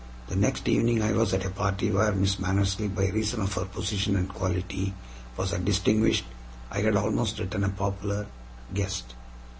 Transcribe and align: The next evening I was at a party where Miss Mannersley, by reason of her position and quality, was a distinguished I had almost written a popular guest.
The 0.29 0.35
next 0.35 0.67
evening 0.67 1.03
I 1.03 1.11
was 1.11 1.31
at 1.31 1.45
a 1.45 1.51
party 1.51 1.91
where 1.91 2.11
Miss 2.11 2.37
Mannersley, 2.37 2.87
by 2.87 3.09
reason 3.09 3.39
of 3.39 3.53
her 3.53 3.65
position 3.65 4.15
and 4.15 4.27
quality, 4.27 4.95
was 5.37 5.53
a 5.53 5.59
distinguished 5.59 6.25
I 6.71 6.79
had 6.79 6.95
almost 6.95 7.37
written 7.37 7.63
a 7.63 7.69
popular 7.69 8.25
guest. 8.73 9.13